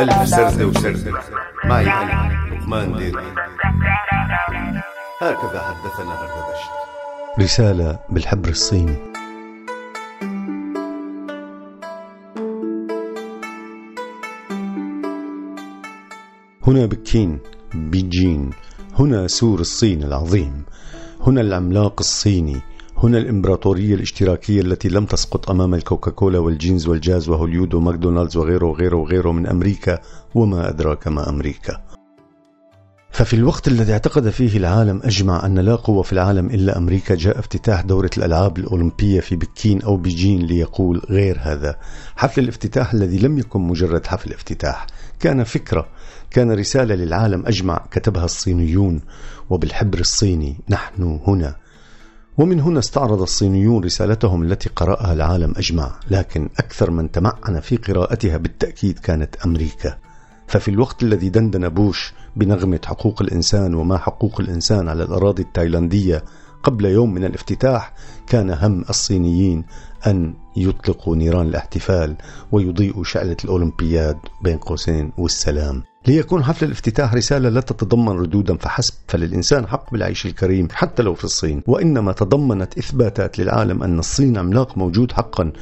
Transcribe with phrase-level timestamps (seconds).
[0.00, 1.20] ألف سردة وسردة
[1.64, 3.24] معي أنا لقمان ديري
[5.20, 6.70] هكذا حدثنا هردبشت
[7.40, 8.96] رسالة بالحبر الصيني.
[16.66, 17.38] هنا بكين
[17.74, 18.50] بيجين.
[18.98, 20.64] هنا سور الصين العظيم.
[21.26, 22.60] هنا العملاق الصيني.
[23.02, 29.32] هنا الإمبراطورية الاشتراكية التي لم تسقط أمام الكوكاكولا والجينز والجاز وهوليود وماكدونالدز وغيره وغيره وغيره
[29.32, 29.98] من أمريكا
[30.34, 31.80] وما أدراك ما أمريكا.
[33.10, 37.38] ففي الوقت الذي اعتقد فيه العالم أجمع أن لا قوة في العالم إلا أمريكا جاء
[37.38, 41.76] افتتاح دورة الألعاب الأولمبية في بكين أو بيجين ليقول غير هذا.
[42.16, 44.86] حفل الافتتاح الذي لم يكن مجرد حفل افتتاح
[45.20, 45.88] كان فكرة
[46.30, 49.00] كان رسالة للعالم أجمع كتبها الصينيون.
[49.50, 51.59] وبالحبر الصيني نحن هنا.
[52.40, 58.36] ومن هنا استعرض الصينيون رسالتهم التي قرأها العالم أجمع لكن أكثر من تمعن في قراءتها
[58.36, 59.98] بالتأكيد كانت أمريكا.
[60.46, 66.24] ففي الوقت الذي دندن بوش بنغمة حقوق الإنسان وما حقوق الإنسان على الأراضي التايلاندية
[66.62, 67.94] قبل يوم من الافتتاح
[68.26, 69.64] كان هم الصينيين
[70.06, 72.16] أن يطلقوا نيران الاحتفال
[72.52, 75.89] ويضيئوا شعلة الأولمبياد بين قوسين والسلام.
[76.06, 81.24] ليكون حفل الافتتاح رسالة لا تتضمن ردودا فحسب فللإنسان حق بالعيش الكريم حتى لو في
[81.24, 81.62] الصين.
[81.66, 85.52] وإنما تضمنت إثباتات للعالم أن الصين عملاق موجود حقا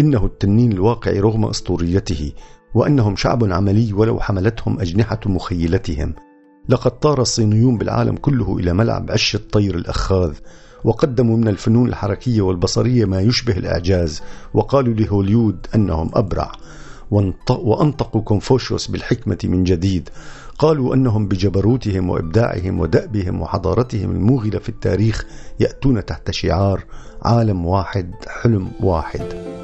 [0.00, 2.32] إنه التنين الواقعي رغم أسطوريته
[2.74, 6.14] وأنهم شعب عملي ولو حملتهم أجنحة مخيلتهم.
[6.68, 10.34] لقد طار الصينيون بالعالم كله إلى ملعب عش الطير الأخاذ
[10.84, 14.22] وقدموا من الفنون الحركية والبصرية ما يشبه الإعجاز
[14.54, 16.52] وقالوا لهوليود أنهم أبرع.
[17.50, 20.08] وأنطقوا كونفوشيوس بالحكمة من جديد.
[20.58, 25.26] قالوا أنهم بجبروتهم وإبداعهم ودأبهم وحضارتهم الموغلة في التاريخ
[25.60, 26.84] يأتون تحت شعار
[27.22, 29.57] عالم واحد حلم واحد.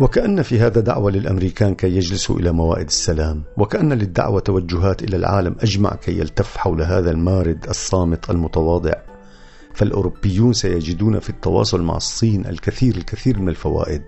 [0.00, 5.56] وكأن في هذا دعوة للأمريكان كي يجلسوا إلى موائد السلام وكأن للدعوة توجهات إلى العالم
[5.60, 9.07] أجمع كي يلتف حول هذا المارد الصامت المتواضع.
[9.78, 14.02] فالأوروبيون سيجدون في التواصل مع الصين الكثير الكثير من الفوائد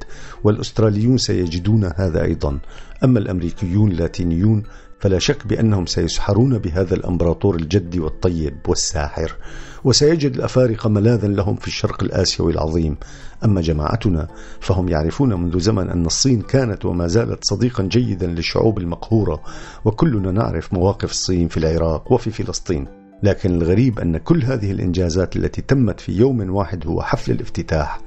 [0.44, 2.58] والأستراليون سيجدون هذا أيضا.
[3.04, 4.62] أما الأمريكيون اللاتينيون
[5.00, 9.36] فلا شك بأنهم سيسحرون بهذا الأمبراطور الجدي والطيب والساحر
[9.84, 12.96] وسيجد الأفارقة ملاذا لهم في الشرق الآسيوي العظيم.
[13.44, 14.28] أما جماعتنا
[14.60, 19.42] فهم يعرفون منذ زمن أن الصين كانت وما زالت صديقا جيدا للشعوب المقهورة
[19.84, 22.99] وكلنا نعرف مواقف الصين في العراق وفي فلسطين.
[23.22, 28.00] لكن الغريب أن كل هذه الإنجازات التي تمت في يوم واحد هو حفل الافتتاح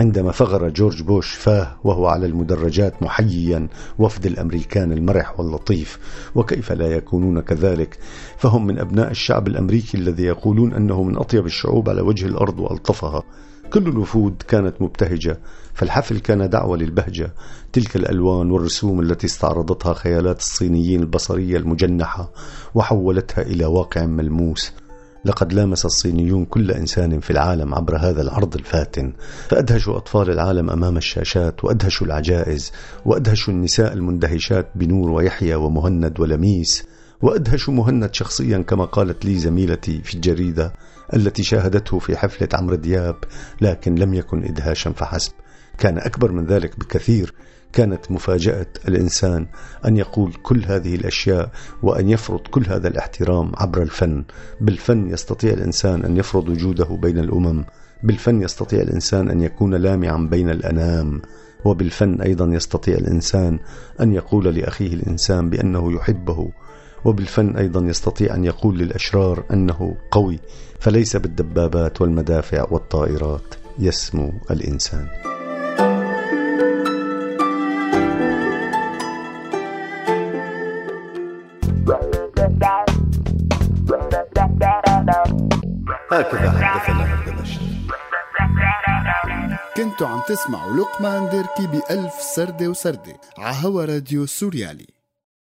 [0.00, 5.98] عندما فغر جورج بوش فاه وهو على المدرجات محييا وفد الأمريكان المرح واللطيف
[6.34, 7.98] وكيف لا يكونون كذلك؟
[8.36, 13.22] فهم من أبناء الشعب الأمريكي الذي يقولون أنه من أطيب الشعوب على وجه الأرض وألطفها.
[13.72, 15.38] كل الوفود كانت مبتهجة
[15.74, 17.34] فالحفل كان دعوة للبهجة.
[17.72, 22.32] تلك الألوان والرسوم التي استعرضتها خيالات الصينيين البصرية المجنحة
[22.74, 24.72] وحولتها إلى واقع ملموس.
[25.24, 29.12] لقد لامس الصينيون كل إنسان في العالم عبر هذا العرض الفاتن.
[29.48, 32.72] فأدهشوا أطفال العالم أمام الشاشات وأدهشوا العجائز
[33.04, 36.84] وأدهشوا النساء المندهشات بنور ويحيى ومهند ولميس.
[37.22, 40.72] وأدهشوا مهند شخصيا كما قالت لي زميلتي في الجريدة
[41.16, 43.16] التي شاهدته في حفلة عمرو دياب
[43.60, 45.32] لكن لم يكن إدهاشا فحسب.
[45.78, 47.34] كان أكبر من ذلك بكثير.
[47.72, 49.46] كانت مفاجأة الإنسان
[49.86, 51.50] أن يقول كل هذه الأشياء
[51.82, 54.24] وأن يفرض كل هذا الاحترام عبر الفن.
[54.60, 57.64] بالفن يستطيع الإنسان أن يفرض وجوده بين الأمم.
[58.02, 61.22] بالفن يستطيع الإنسان أن يكون لامعا بين الأنام.
[61.64, 63.58] وبالفن أيضا يستطيع الإنسان
[64.00, 66.50] أن يقول لأخيه الإنسان بأنه يحبه.
[67.04, 70.40] وبالفن أيضا يستطيع أن يقول للأشرار أنه قوي
[70.80, 75.08] فليس بالدبابات والمدافع والطائرات يسمو الإنسان.
[86.12, 87.60] هكذا حدثنا هردبشت
[89.76, 94.86] كنتوا عم تسمعوا لقمان ديركي بألف سردة وسردة عهوا راديو سوريالي.